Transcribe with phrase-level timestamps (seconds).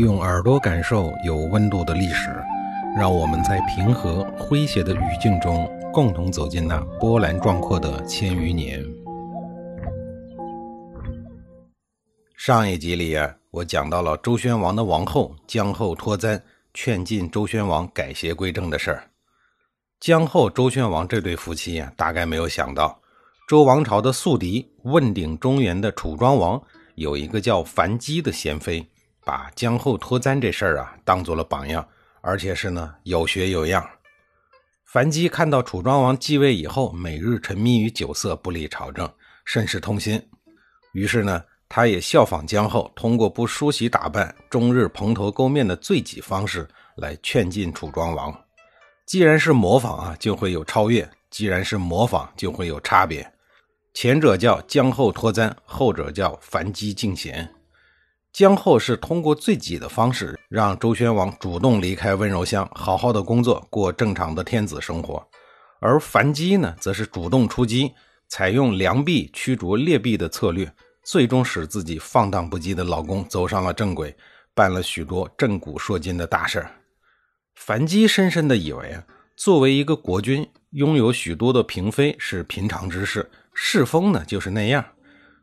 [0.00, 2.30] 用耳朵感受有温度的历史，
[2.96, 8.82] 让我们在平和诙谐的语境中，共同走进那波澜壮阔的千余年。
[12.34, 16.42] 上一集里啊，我讲到了周宣王的王后姜后脱簪
[16.72, 19.04] 劝进周宣王改邪归正的事儿。
[20.00, 22.98] 姜后、周宣王这对夫妻啊，大概没有想到，
[23.46, 26.58] 周王朝的宿敌、问鼎中原的楚庄王，
[26.94, 28.86] 有一个叫樊姬的贤妃。
[29.24, 31.86] 把姜后脱簪这事儿啊当做了榜样，
[32.20, 33.88] 而且是呢有学有样。
[34.86, 39.08] 樊姬看到楚庄王继位以后，每日沉迷于酒色，不理朝政，
[39.44, 40.20] 甚是痛心。
[40.92, 48.36] 于是呢，他也效仿姜后，通过不梳洗打扮、终日蓬头垢面的罪己方式来劝进楚庄王。
[49.06, 53.32] 既然是模仿啊，就会有超越；既然是模仿，就会有差别。
[53.94, 57.48] 前者叫姜后脱簪，后者叫樊姬敬贤。
[58.32, 65.26] 姜后是通过罪己的方式，让周宣王主动离开温柔乡，好好的工作，过正常的天子生活。
[65.80, 67.92] 而樊姬呢，则是主动出击，
[68.28, 70.72] 采用良币驱逐劣币的策略，
[71.04, 74.14] 最终使自己放荡不羁的老公走上了正轨，
[74.54, 76.70] 办了许多震古烁今的大事儿
[77.56, 79.04] 樊姬深深的以为啊，
[79.36, 84.84] 作为一个国君，拥有许多的嫔妃是平常之事，世风呢就是那样。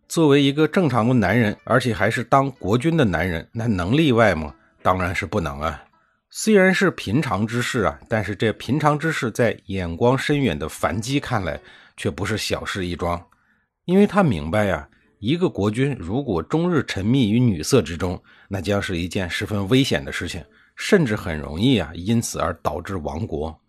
[0.08, 4.54] 作为一个正常的男人，而且还是当国君的男人，那能例外吗？
[4.82, 5.84] 当然是不能啊！
[6.30, 11.60] 虽然是平常之事啊，但是这平常之事在眼光深远的樊姬看来，
[11.98, 13.22] 却不是小事一桩。
[13.86, 14.88] 因为他明白呀，
[15.20, 20.44] 一个国君如果终日沉迷于女色之中，那将是一件十分危险的事情，
[20.76, 23.60] 甚至很容易啊，因此而导致亡国。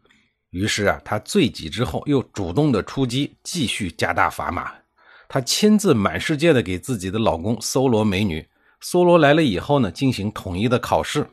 [0.51, 4.73] 于是啊，他醉己之后，又主动的出击，继续加大砝码。
[5.29, 8.49] 她亲自满世界的给自己的老公搜罗美女，
[8.81, 11.27] 搜罗来了以后呢，进行统一的考试。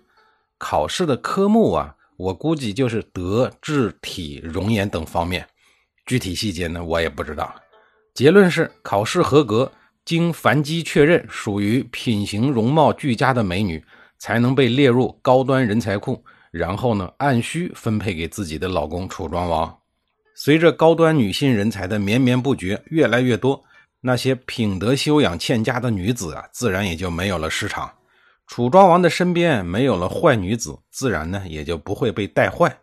[0.57, 5.47] 考试的科目啊，我估计就是德、智、体、容颜等方面，
[6.05, 7.55] 具体细节呢，我也不知道。
[8.13, 9.71] 结论是考试合格，
[10.03, 13.83] 经樊姬确认属于品行容貌俱佳的美女，
[14.17, 19.77] 才能被列入高端人才库，然后呢，按需分配给自己的老公楚庄王。
[20.33, 23.63] 随着高端女性人才的绵绵不绝，越来越多。
[24.07, 27.91] 那些品德修养欠佳的女子啊，自然也就没有了市场。
[28.45, 32.77] 楚庄王的身边没有了坏女子，自然呢也就不会被带坏。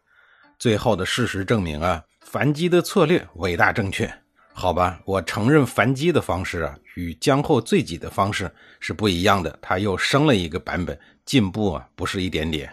[0.59, 4.13] 最后的事实证明啊，樊姬的策略伟大正确。
[4.53, 8.51] 好吧，我承认樊姬的方式啊，与姜后罪己的方式
[8.81, 9.57] 是不一样的。
[9.63, 12.69] 他又升了一个版本，进步啊不是一点点。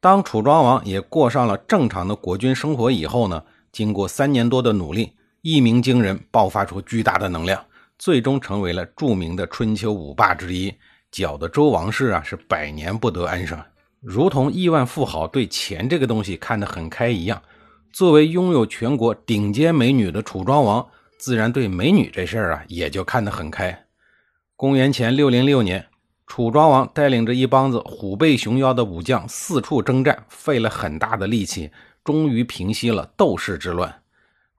[0.00, 5.14] 当楚庄王也过上了正常的国君生活以后呢，经过三年多的努力。
[5.42, 7.64] 一鸣惊人，爆发出巨大的能量，
[7.98, 10.74] 最终成为了著名的春秋五霸之一，
[11.10, 13.58] 搅得周王室啊是百年不得安生。
[14.00, 17.40] 如同亿万富豪对钱这个东西看得很开一样，
[17.92, 20.86] 作为拥有全国顶尖美女的楚庄王，
[21.18, 23.86] 自然对美女这事儿啊也就看得很开。
[24.54, 25.86] 公元前六零六年，
[26.26, 31.70] 楚庄王带领着一帮子虎背熊腰的武将四处征战，费了很大的力气，
[32.04, 34.02] 终于平息了斗士之乱。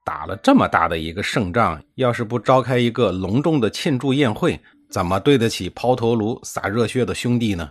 [0.08, 4.58] 打了这么大的一个胜仗，要是不召开一个隆重的庆祝宴会，
[4.90, 7.70] 怎么对得起抛头颅洒热血的兄弟呢？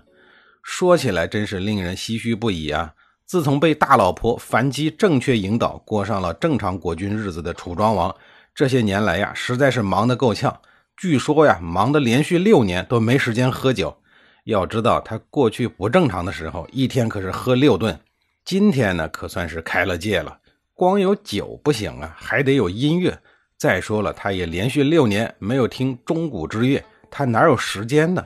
[0.63, 2.93] 说起来真是令人唏嘘不已啊！
[3.25, 8.15] 自从被大老婆樊姬正确引导，过上了正常国君日子的楚庄王，
[8.55, 10.55] 这些年来呀，实在是忙得够呛。
[10.99, 13.97] 据说呀，忙得连续六年都没时间喝酒。
[14.45, 17.99] 要知道他过去不正常的时候，一天可是喝六顿。
[18.45, 20.37] 今天呢，可算是开了戒了。
[20.77, 23.19] 光有酒不行啊，还得有音乐。
[23.57, 28.23] 再说了，他也连续六年没有听钟鼓之乐，他哪有时间呢？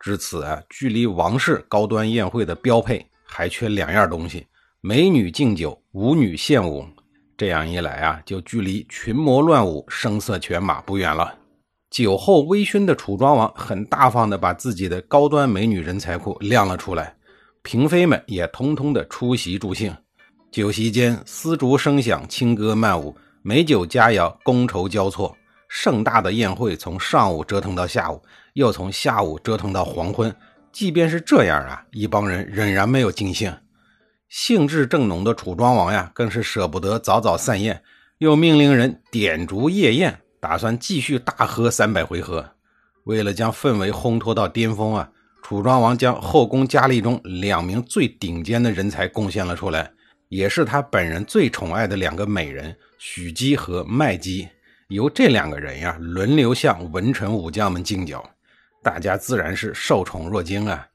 [0.00, 4.46] 至此啊，距离王室高端宴会的标配还缺两样东西：
[4.80, 6.86] 美女敬酒，舞女献舞。
[7.36, 11.34] 这样一来啊，就距离群魔乱舞、声色犬马不远了。
[11.90, 17.14] 酒后微醺的楚庄王很大方地把自己的高端美女人才库亮了出来，
[17.62, 19.94] 嫔妃们也通通的出席助兴。
[20.54, 25.36] 酒席间，丝竹声响，轻歌曼舞，美酒佳肴，觥筹交错。
[25.68, 28.22] 盛大的宴会从上午折腾到下午，
[28.52, 30.32] 又从下午折腾到黄昏。
[30.72, 33.52] 即便是这样啊，一帮人仍然没有尽兴。
[34.28, 37.82] 兴致正浓的楚庄王呀，更是舍不得早早散宴，
[38.18, 42.48] 又命令人点烛夜宴，打算继续大喝三百回合。
[43.06, 45.10] 为了将氛围烘托到巅峰啊，
[45.42, 49.90] 楚庄王将后宫佳丽中两名最顶尖的人才贡献了出来。
[50.28, 54.48] 也是他本人最宠爱的两个美人许姬和麦姬，
[54.88, 58.24] 由这两个人呀轮流向文臣武将们敬酒，
[58.82, 60.86] 大家自然是受宠若惊啊。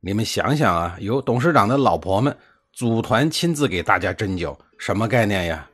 [0.00, 2.36] 你们想想啊，由董事长的老婆们
[2.72, 5.68] 组团亲自给大家斟酒，什么概念呀？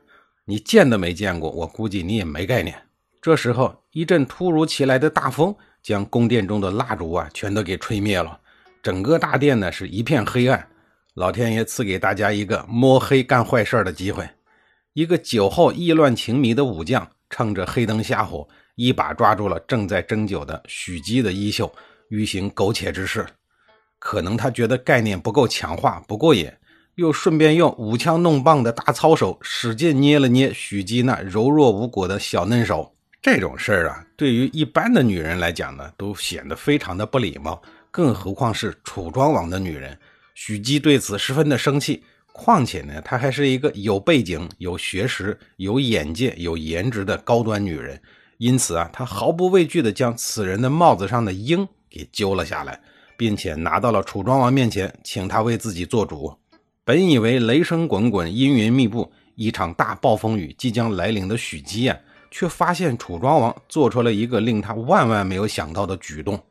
[0.45, 2.77] 你见都没见过，我估计你也没概念。
[3.21, 8.39] 这时候，一阵突如其来的大风将宫殿中的蜡烛啊全都给吹灭了，
[8.83, 10.67] 整个大殿呢是一片黑暗。
[11.15, 14.29] 老天爷赐给大家一个摸黑干坏事的机会。
[14.93, 21.73] 一个酒后意乱情迷的武将，趁着黑灯瞎火，一把抓住了正在斟酒的许姬的衣袖，
[22.11, 23.27] 欲行苟且之事。
[23.99, 26.49] 可能他觉得概念不够强化，不过瘾，
[26.95, 32.95] 又顺便用舞枪弄棒的大操手使劲捏了捏许姬那柔弱无骨的小嫩手。
[33.21, 37.61] 这种事儿啊，对于一般的女人来讲呢，都显得非常的不礼貌，
[37.91, 39.99] 更何况是楚庄王的女人。
[40.43, 42.03] 许姬对此十分的生气。
[42.33, 48.01] 况且呢，她还是一个有背景、有学识、有眼界、有颜值的高端女人，
[48.39, 52.81] 因此啊，她毫不畏惧地将此人的帽子上的鹰给揪了下来，
[53.19, 56.35] 并且拿到了楚庄王面前，请他为自己做主。
[56.87, 61.99] 本以为雷声滚滚、阴云密布，一场大暴风雨即将来临的许姬啊，
[62.31, 66.43] 却发现楚庄王做出了一个令他万万没有想到的举动，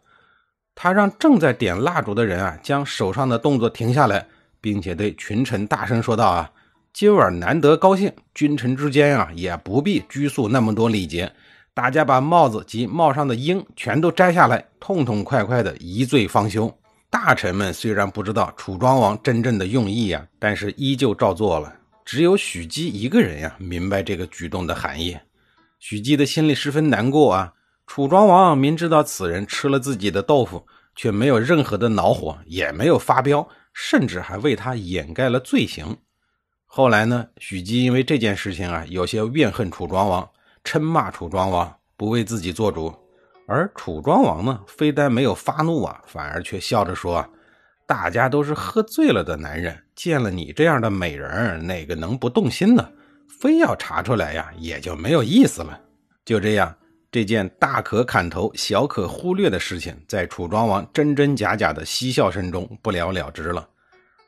[0.82, 4.26] 他让正在点蜡烛的人啊，将手上的动作停下来。
[4.62, 6.52] 并且对群臣大声说道：“啊，
[6.94, 11.32] 今晚难得高兴，君臣之间啊，也不必拘束那么多礼节。
[11.74, 16.74] 大家把帽子及帽上的缨全都摘下来，痛痛快快的一醉方休。”
[17.10, 21.74] 大臣们虽然不知道楚庄王真正的用意啊，但是依旧照做了。
[22.06, 25.18] 只有许姬一个人呀，明白这个举动的含义。
[25.80, 27.54] 许姬的心里十分难过啊。
[27.90, 30.64] 楚庄王明知道此人吃了自己的豆腐，
[30.96, 33.50] 却没有任何的恼火，也没有发飙。
[33.74, 35.98] 甚至还为他掩盖了罪行。
[36.68, 40.30] 后来呢，许姬因为这件事情啊，有些怨恨楚庄王，
[40.64, 42.94] 嗔骂楚庄王不为自己做主。
[43.48, 47.28] 而楚庄王呢，非但没有发怒啊，反而却笑着说
[47.88, 52.88] ：“大家都是喝醉了的男人，见了你这样的美人，哪个能不动心呢？
[53.28, 55.82] 非要查出来呀，也就没有意思了。”
[56.24, 56.76] 就这样。
[57.12, 63.68] 这件大可砍头、小可忽略的事情，在楚庄王真真假假的嬉笑声中不了了之了。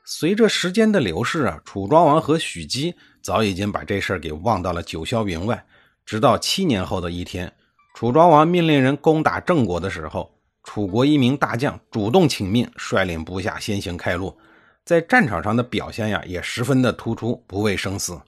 [0.03, 5.63] 随着时间的流逝啊，楚庄王和许姬早已经把这事儿给忘到了九霄云外。
[6.03, 7.53] 直到七年后的一天，
[7.93, 14.35] 楚庄王命令人攻打郑国的时候，楚国一名大将主动请命，率领部下先行开路，
[14.83, 18.19] 在战场上的表现呀，也十分的突出，不畏生死。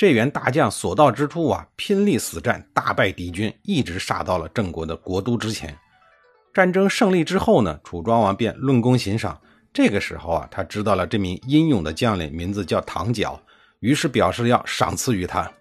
[0.00, 5.76] 这员大将所到之处啊，拼力死战，大败敌军，一直杀到了郑国的国都之前。
[6.54, 9.38] 战争胜利之后呢，楚庄王便论功行赏。
[9.74, 13.38] 这个时候啊，他知道了这名英勇的将领名字叫唐角，
[13.80, 15.52] 于是表示要赏赐于他。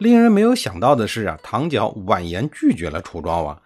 [0.00, 3.62] 令人没有想到的是啊，唐角婉言拒绝了楚庄王，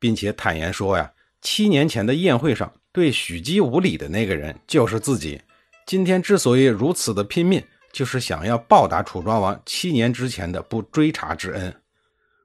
[0.00, 1.08] 并且坦言说呀，
[1.40, 5.40] 七年前的宴会上对许姬无礼的那个人就是自己。
[5.86, 7.62] 今天之所以如此的拼命。
[7.92, 11.74] 就是想要报答楚庄王七年之前的不追查之恩，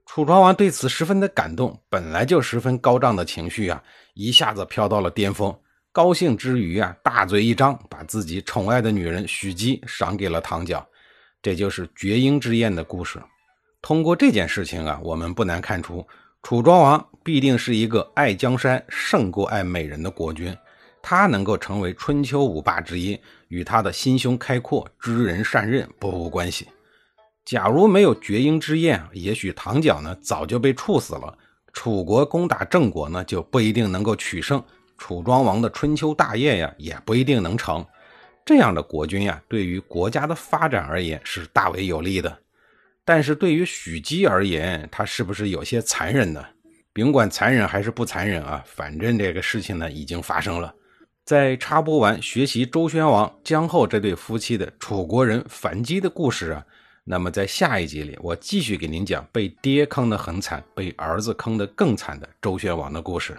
[0.05, 3.81] 楚庄王对此十分的感动，本来就十分高涨的情绪啊，
[4.13, 5.55] 一下子飘到了巅峰。
[5.91, 10.83] 高兴之余啊，大嘴一张，把自己宠爱的女人许姬赏给了唐角，
[11.41, 13.21] 这就是绝缨之宴的故事。
[13.81, 16.03] 通过这件事情啊，我们不难看出，
[16.41, 20.55] 楚庄王必定是一个爱江山胜过爱美人的国君。
[21.03, 23.19] 他能够成为春秋五霸之一，
[23.49, 26.69] 与他的心胸开阔、知人善任不无关系。
[27.43, 31.37] 假如没有绝缨之宴，也许唐角呢早就被处死了。
[31.73, 34.63] 楚国攻打郑国呢，就不一定能够取胜。
[34.97, 37.85] 楚庄王的春秋大业呀，也不一定能成。
[38.45, 42.39] 这样的国君呀，对于国家的发展而言是大为有利的。
[43.03, 46.41] 但是对于许姬而言，他是不是有些残忍呢？
[46.93, 50.73] 甭管残忍还是不残忍啊，反正这个事情呢已经发生了。
[51.25, 56.65] 在插播完学习周宣王姜后这对夫妻的楚国人反击的故事啊，
[57.05, 63.37] 那么在下一集里，我继续给您讲被爹坑的很惨，被儿子坑的更惨的周宣王的故事。